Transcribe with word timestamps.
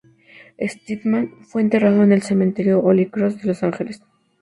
Stedman 0.59 1.43
fue 1.43 1.61
enterrado 1.61 2.01
en 2.01 2.11
el 2.11 2.23
Cementerio 2.23 2.79
Holy 2.81 3.05
Cross 3.11 3.39
de 3.43 3.47
Los 3.49 3.61
Ángeles. 3.61 4.01